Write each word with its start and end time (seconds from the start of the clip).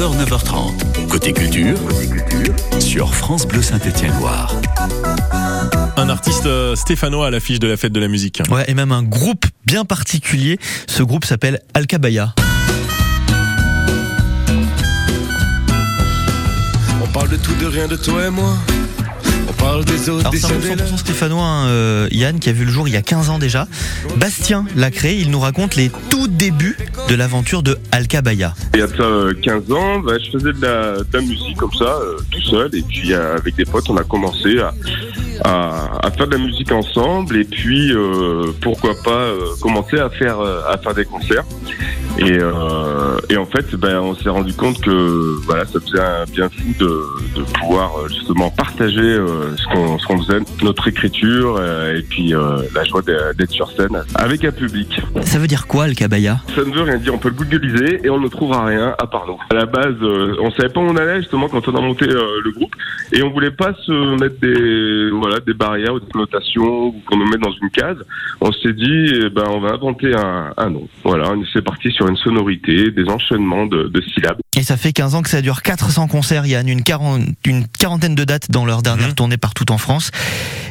9h, 0.00 0.16
9h30. 0.24 1.08
Côté 1.08 1.34
culture, 1.34 1.76
sur 2.78 3.14
France 3.14 3.46
Bleu 3.46 3.60
Saint-Étienne-Loire. 3.60 4.54
Un 5.98 6.08
artiste 6.08 6.46
euh, 6.46 6.74
stéphanois 6.74 7.26
à 7.26 7.30
l'affiche 7.30 7.58
de 7.58 7.66
la 7.66 7.76
fête 7.76 7.92
de 7.92 8.00
la 8.00 8.08
musique. 8.08 8.40
Ouais, 8.50 8.64
et 8.66 8.72
même 8.72 8.92
un 8.92 9.02
groupe 9.02 9.44
bien 9.66 9.84
particulier. 9.84 10.58
Ce 10.86 11.02
groupe 11.02 11.26
s'appelle 11.26 11.60
Alcabaya. 11.74 12.34
On 17.02 17.08
parle 17.08 17.28
de 17.28 17.36
tout, 17.36 17.54
de 17.60 17.66
rien, 17.66 17.86
de 17.86 17.96
toi 17.96 18.26
et 18.26 18.30
moi. 18.30 18.56
On 19.50 19.52
parle 19.54 19.84
des 19.84 20.08
autres, 20.08 20.20
Alors 20.20 20.32
c'est 20.32 20.44
un 20.44 20.48
siens, 20.48 20.58
groupe 20.58 20.62
des 20.62 20.76
leurs. 20.76 20.86
100% 20.86 20.96
stéphanois, 20.98 21.42
hein, 21.42 21.66
euh, 21.70 22.08
Yann, 22.12 22.38
qui 22.38 22.48
a 22.50 22.52
vu 22.52 22.64
le 22.64 22.70
jour 22.70 22.86
il 22.86 22.94
y 22.94 22.96
a 22.96 23.02
15 23.02 23.30
ans 23.30 23.40
déjà. 23.40 23.66
Bastien 24.16 24.64
l'a 24.76 24.92
créé, 24.92 25.16
il 25.16 25.28
nous 25.32 25.40
raconte 25.40 25.74
les 25.74 25.90
tout 26.08 26.28
débuts 26.28 26.76
de 27.08 27.14
l'aventure 27.16 27.64
de 27.64 27.76
Alcabaya. 27.90 28.54
Il 28.74 28.80
y 28.80 28.82
a 28.82 28.86
de 28.86 28.96
ça 28.96 29.02
euh, 29.02 29.34
15 29.42 29.72
ans, 29.72 29.98
bah, 29.98 30.12
je 30.24 30.30
faisais 30.30 30.52
de 30.52 30.62
la, 30.62 30.98
de 30.98 31.06
la 31.12 31.20
musique 31.20 31.56
comme 31.56 31.72
ça, 31.72 31.98
euh, 32.00 32.16
tout 32.30 32.42
seul. 32.42 32.72
Et 32.76 32.82
puis 32.82 33.12
euh, 33.12 33.36
avec 33.38 33.56
des 33.56 33.64
potes, 33.64 33.90
on 33.90 33.96
a 33.96 34.04
commencé 34.04 34.60
à, 34.60 34.72
à, 35.44 36.06
à 36.06 36.10
faire 36.12 36.28
de 36.28 36.36
la 36.36 36.44
musique 36.44 36.70
ensemble. 36.70 37.36
Et 37.36 37.44
puis 37.44 37.92
euh, 37.92 38.52
pourquoi 38.60 38.94
pas 39.02 39.10
euh, 39.10 39.46
commencer 39.60 39.98
à 39.98 40.10
faire, 40.10 40.38
euh, 40.38 40.60
à 40.70 40.78
faire 40.78 40.94
des 40.94 41.04
concerts. 41.06 41.44
Et, 42.18 42.38
euh, 42.38 43.09
et 43.28 43.36
en 43.36 43.46
fait, 43.46 43.74
ben, 43.76 43.98
on 44.00 44.14
s'est 44.14 44.28
rendu 44.28 44.52
compte 44.54 44.80
que 44.80 45.36
voilà, 45.44 45.64
ça 45.66 45.80
faisait 45.80 46.00
un 46.00 46.24
bien 46.32 46.48
fou 46.48 46.74
de, 46.78 47.40
de 47.40 47.44
pouvoir 47.58 47.98
euh, 47.98 48.08
justement 48.08 48.50
partager 48.50 49.00
euh, 49.00 49.56
ce 49.56 49.66
qu'on 50.06 50.18
faisait, 50.18 50.40
notre 50.62 50.88
écriture, 50.88 51.56
euh, 51.58 51.98
et 51.98 52.02
puis 52.02 52.34
euh, 52.34 52.62
la 52.74 52.84
joie 52.84 53.02
d'être 53.02 53.50
sur 53.50 53.70
scène 53.72 54.02
avec 54.14 54.44
un 54.44 54.52
public. 54.52 55.00
Ça 55.22 55.38
veut 55.38 55.46
dire 55.46 55.66
quoi 55.66 55.84
Alcabaya 55.84 56.40
Ça 56.54 56.64
ne 56.64 56.72
veut 56.72 56.82
rien 56.82 56.98
dire, 56.98 57.14
on 57.14 57.18
peut 57.18 57.30
le 57.30 57.34
googliser 57.34 58.00
et 58.04 58.10
on 58.10 58.20
ne 58.20 58.28
trouvera 58.28 58.64
rien 58.66 58.94
à 58.98 59.06
part 59.06 59.26
nous. 59.26 59.38
À 59.50 59.54
la 59.54 59.66
base, 59.66 59.96
on 60.40 60.50
savait 60.52 60.68
pas 60.68 60.80
où 60.80 60.84
on 60.84 60.96
allait 60.96 61.18
justement 61.18 61.48
quand 61.48 61.66
on 61.68 61.74
a 61.76 61.80
monté 61.80 62.06
le 62.06 62.52
groupe 62.52 62.74
et 63.12 63.22
on 63.22 63.30
voulait 63.30 63.50
pas 63.50 63.74
se 63.84 64.20
mettre 64.20 64.40
des 64.40 65.10
voilà 65.10 65.40
des 65.40 65.54
barrières 65.54 65.94
ou 65.94 66.00
des 66.00 66.10
connotations 66.10 66.86
ou 66.88 67.02
qu'on 67.06 67.16
nous 67.16 67.28
mette 67.28 67.40
dans 67.40 67.52
une 67.52 67.70
case. 67.70 67.98
On 68.40 68.52
s'est 68.52 68.72
dit, 68.72 69.10
eh 69.24 69.30
ben 69.30 69.44
on 69.50 69.60
va 69.60 69.72
inventer 69.72 70.14
un, 70.14 70.52
un 70.56 70.70
nom. 70.70 70.88
Voilà, 71.04 71.32
on 71.32 71.44
s'est 71.46 71.62
parti 71.62 71.90
sur 71.90 72.08
une 72.08 72.16
sonorité, 72.16 72.90
des 72.90 73.08
enchaînements 73.10 73.66
de, 73.66 73.88
de 73.88 74.00
syllabes. 74.00 74.40
Et 74.60 74.62
ça 74.62 74.76
fait 74.76 74.92
15 74.92 75.14
ans 75.14 75.22
que 75.22 75.30
ça 75.30 75.40
dure 75.40 75.62
400 75.62 76.06
concerts, 76.06 76.44
Yann, 76.44 76.68
une, 76.68 76.82
une 77.46 77.66
quarantaine 77.66 78.14
de 78.14 78.24
dates 78.24 78.50
dans 78.50 78.66
leur 78.66 78.82
dernière 78.82 79.08
Mhm. 79.08 79.14
tournée 79.14 79.36
partout 79.38 79.72
en 79.72 79.78
France. 79.78 80.10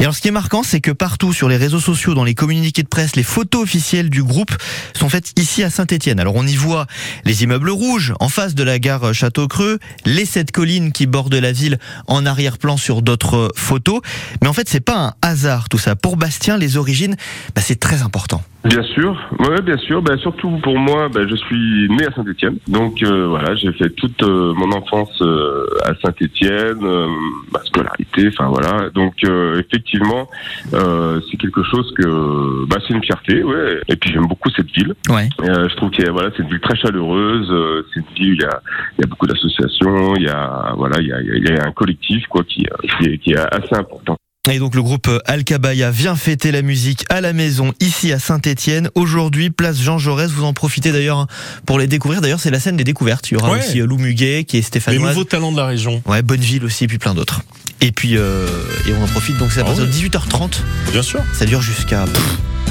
Et 0.00 0.02
alors 0.02 0.12
ce 0.16 0.20
qui 0.20 0.26
est 0.26 0.32
marquant, 0.32 0.64
c'est 0.64 0.80
que 0.80 0.90
partout 0.90 1.32
sur 1.32 1.48
les 1.48 1.56
réseaux 1.56 1.78
sociaux, 1.78 2.12
dans 2.14 2.24
les 2.24 2.34
communiqués 2.34 2.82
de 2.82 2.88
presse, 2.88 3.14
les 3.14 3.22
photos 3.22 3.62
officielles 3.62 4.10
du 4.10 4.24
groupe 4.24 4.50
sont 4.96 5.08
faites 5.08 5.32
ici 5.38 5.62
à 5.62 5.70
Saint-Étienne. 5.70 6.18
Alors 6.18 6.34
on 6.34 6.44
y 6.44 6.56
voit 6.56 6.86
les 7.24 7.44
immeubles 7.44 7.70
rouges 7.70 8.12
en 8.18 8.28
face 8.28 8.56
de 8.56 8.64
la 8.64 8.80
gare 8.80 9.14
Château-Creux, 9.14 9.78
les 10.04 10.24
sept 10.24 10.50
collines 10.50 10.90
qui 10.90 11.06
bordent 11.06 11.32
la 11.34 11.52
ville 11.52 11.78
en 12.08 12.26
arrière-plan 12.26 12.76
sur 12.76 13.02
d'autres 13.02 13.52
photos. 13.54 14.00
Mais 14.42 14.48
en 14.48 14.52
fait, 14.52 14.68
c'est 14.68 14.80
pas 14.80 14.98
un 14.98 15.12
hasard 15.22 15.68
tout 15.68 15.78
ça. 15.78 15.94
Pour 15.94 16.16
Bastien, 16.16 16.56
les 16.58 16.76
origines, 16.76 17.14
bah, 17.54 17.62
c'est 17.62 17.78
très 17.78 18.02
important. 18.02 18.42
Bien 18.64 18.82
sûr, 18.82 19.16
ouais, 19.38 19.62
bien 19.62 19.78
sûr. 19.78 20.02
Ben, 20.02 20.18
surtout 20.18 20.58
pour 20.60 20.76
moi, 20.76 21.08
ben, 21.08 21.28
je 21.30 21.36
suis 21.36 21.88
né 21.88 22.04
à 22.04 22.12
Saint-Étienne, 22.12 22.56
donc 22.66 23.00
euh, 23.04 23.28
voilà, 23.28 23.54
j'ai 23.54 23.72
fait 23.76 23.90
toute 23.90 24.22
euh, 24.22 24.52
mon 24.54 24.72
enfance 24.72 25.20
euh, 25.22 25.66
à 25.84 25.94
Saint-Étienne, 26.02 26.80
euh, 26.82 27.08
ma 27.52 27.60
scolarité, 27.64 28.28
enfin 28.28 28.48
voilà. 28.48 28.90
Donc 28.90 29.14
euh, 29.24 29.60
effectivement, 29.60 30.28
euh, 30.74 31.20
c'est 31.30 31.36
quelque 31.36 31.62
chose 31.62 31.92
que, 31.96 32.66
ben, 32.66 32.76
c'est 32.86 32.94
une 32.94 33.02
fierté, 33.02 33.42
ouais. 33.42 33.80
Et 33.88 33.96
puis 33.96 34.12
j'aime 34.12 34.26
beaucoup 34.26 34.50
cette 34.50 34.70
ville. 34.70 34.94
Ouais. 35.08 35.28
Euh, 35.42 35.68
je 35.68 35.76
trouve 35.76 35.90
que 35.90 36.10
voilà, 36.10 36.30
c'est 36.36 36.42
une 36.42 36.48
ville 36.48 36.60
très 36.60 36.76
chaleureuse. 36.76 37.50
euh, 37.50 37.82
c'est 37.92 38.00
une 38.00 38.06
ville 38.16 38.30
où 38.30 38.34
il 38.34 38.40
y 38.42 38.44
a, 38.44 38.60
il 38.98 39.02
y 39.02 39.04
a 39.04 39.06
beaucoup 39.06 39.26
d'associations, 39.26 40.16
il 40.16 40.22
y 40.22 40.28
a 40.28 40.72
voilà, 40.76 41.00
il 41.00 41.08
y 41.08 41.12
a, 41.12 41.20
il 41.20 41.44
y 41.48 41.58
a 41.58 41.66
un 41.66 41.72
collectif 41.72 42.26
quoi 42.28 42.42
qui, 42.44 42.66
qui, 42.98 43.08
est, 43.08 43.18
qui 43.18 43.32
est 43.32 43.38
assez 43.38 43.74
important. 43.74 44.16
Et 44.48 44.58
donc 44.60 44.74
le 44.76 44.82
groupe 44.82 45.10
Alcabaya 45.26 45.90
vient 45.90 46.14
fêter 46.14 46.52
la 46.52 46.62
musique 46.62 47.04
à 47.10 47.20
la 47.20 47.32
maison 47.32 47.72
ici 47.80 48.12
à 48.12 48.18
Saint-Étienne. 48.20 48.90
Aujourd'hui, 48.94 49.50
place 49.50 49.80
Jean 49.80 49.98
Jaurès. 49.98 50.30
Vous 50.30 50.44
en 50.44 50.52
profitez 50.52 50.92
d'ailleurs 50.92 51.18
hein, 51.18 51.26
pour 51.66 51.78
les 51.80 51.88
découvrir. 51.88 52.20
D'ailleurs, 52.20 52.38
c'est 52.38 52.50
la 52.52 52.60
scène 52.60 52.76
des 52.76 52.84
découvertes. 52.84 53.28
Il 53.30 53.34
y 53.34 53.36
aura 53.36 53.50
Ouais. 53.50 53.58
aussi 53.58 53.80
euh, 53.80 53.86
Lou 53.86 53.98
Muguet 53.98 54.44
qui 54.44 54.56
est 54.56 54.60
Les 54.60 54.64
stéphanoise. 54.64 55.08
nouveaux 55.14 55.24
talents 55.24 55.50
de 55.52 55.56
la 55.56 55.66
région, 55.66 56.00
Ouais, 56.06 56.22
Bonneville 56.22 56.64
aussi, 56.64 56.84
et 56.84 56.86
puis 56.86 56.98
plein 56.98 57.14
d'autres. 57.14 57.42
Et 57.80 57.90
puis, 57.90 58.16
euh, 58.16 58.46
et 58.88 58.92
on 58.92 59.02
en 59.02 59.08
profite. 59.08 59.36
Donc 59.38 59.50
c'est 59.52 59.60
à 59.60 59.62
Ah 59.64 59.66
partir 59.66 59.84
de 59.84 59.90
ouais. 59.90 59.94
18h30. 59.96 60.60
bien 60.92 61.02
sûr. 61.02 61.20
Ça 61.34 61.44
dure 61.44 61.60
jusqu'à 61.60 62.04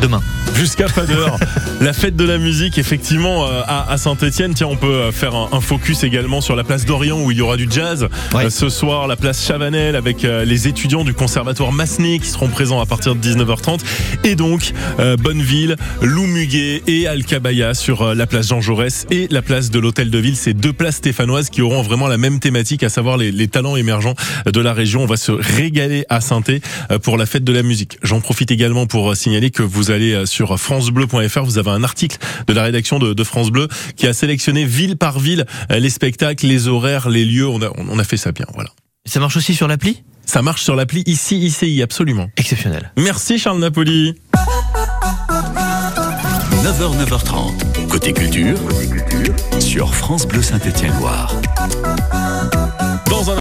demain. 0.00 0.22
Jusqu'à 0.54 0.86
pas 0.86 1.04
d'heure. 1.04 1.38
la 1.80 1.92
fête 1.92 2.16
de 2.16 2.24
la 2.24 2.38
musique, 2.38 2.78
effectivement, 2.78 3.46
euh, 3.46 3.62
à, 3.66 3.96
Saint-Etienne. 3.98 4.54
Tiens, 4.54 4.68
on 4.68 4.76
peut 4.76 4.86
euh, 4.86 5.12
faire 5.12 5.34
un, 5.34 5.60
focus 5.60 6.04
également 6.04 6.40
sur 6.40 6.56
la 6.56 6.64
place 6.64 6.84
d'Orient 6.86 7.20
où 7.20 7.30
il 7.30 7.38
y 7.38 7.40
aura 7.40 7.56
du 7.56 7.66
jazz. 7.68 8.08
Ouais. 8.32 8.46
Euh, 8.46 8.50
ce 8.50 8.68
soir, 8.68 9.06
la 9.06 9.16
place 9.16 9.44
Chavanel 9.44 9.96
avec 9.96 10.22
les 10.22 10.68
étudiants 10.68 11.04
du 11.04 11.12
conservatoire 11.12 11.72
Massenet 11.72 12.18
qui 12.18 12.28
seront 12.28 12.48
présents 12.48 12.80
à 12.80 12.86
partir 12.86 13.14
de 13.14 13.20
19h30. 13.20 13.80
Et 14.24 14.34
donc, 14.34 14.72
Bonneville, 15.18 15.76
Lou 16.00 16.26
Muguet 16.26 16.82
et 16.86 17.06
Alcabaya 17.06 17.74
sur 17.74 18.14
la 18.14 18.26
place 18.26 18.48
Jean 18.48 18.60
Jaurès 18.60 19.06
et 19.10 19.28
la 19.30 19.42
place 19.42 19.70
de 19.70 19.78
l'Hôtel 19.78 20.10
de 20.10 20.18
Ville. 20.18 20.36
Ces 20.36 20.54
deux 20.54 20.72
places 20.72 20.96
stéphanoises 20.96 21.50
qui 21.50 21.62
auront 21.62 21.82
vraiment 21.82 22.08
la 22.08 22.18
même 22.18 22.38
thématique, 22.38 22.82
à 22.82 22.88
savoir 22.88 23.16
les, 23.16 23.32
les 23.32 23.48
talents 23.48 23.76
émergents 23.76 24.14
de 24.46 24.60
la 24.60 24.72
région. 24.72 25.02
On 25.02 25.06
va 25.06 25.16
se 25.16 25.32
régaler 25.32 26.04
à 26.08 26.20
saint 26.20 26.42
pour 27.02 27.16
la 27.16 27.26
fête 27.26 27.44
de 27.44 27.52
la 27.52 27.62
musique. 27.62 27.98
J'en 28.02 28.20
profite 28.20 28.50
également 28.50 28.86
pour 28.86 29.16
signaler 29.16 29.50
que 29.50 29.62
vous 29.62 29.85
allez 29.90 30.12
euh, 30.12 30.26
sur 30.26 30.58
francebleu.fr, 30.58 31.42
vous 31.42 31.58
avez 31.58 31.70
un 31.70 31.84
article 31.84 32.18
de 32.46 32.52
la 32.52 32.62
rédaction 32.62 32.98
de, 32.98 33.14
de 33.14 33.24
France 33.24 33.50
Bleu 33.50 33.68
qui 33.96 34.06
a 34.06 34.12
sélectionné 34.12 34.64
ville 34.64 34.96
par 34.96 35.18
ville 35.18 35.46
euh, 35.70 35.78
les 35.78 35.90
spectacles, 35.90 36.46
les 36.46 36.68
horaires, 36.68 37.08
les 37.08 37.24
lieux. 37.24 37.48
On 37.48 37.62
a, 37.62 37.70
on 37.76 37.98
a 37.98 38.04
fait 38.04 38.16
ça 38.16 38.32
bien, 38.32 38.46
voilà. 38.54 38.70
Ça 39.04 39.20
marche 39.20 39.36
aussi 39.36 39.54
sur 39.54 39.68
l'appli? 39.68 40.02
Ça 40.24 40.42
marche 40.42 40.62
sur 40.62 40.74
l'appli 40.74 41.02
ici, 41.06 41.38
ICI, 41.38 41.82
absolument. 41.82 42.28
Exceptionnel. 42.36 42.92
Merci 42.96 43.38
Charles 43.38 43.60
Napoli. 43.60 44.14
9h, 46.64 47.06
9h30. 47.06 47.88
Côté 47.88 48.12
culture, 48.12 48.58
sur 49.60 49.94
France 49.94 50.26
Bleu 50.26 50.42
Saint-Étienne-Loire. 50.42 51.32
Dans 53.08 53.30
un 53.30 53.34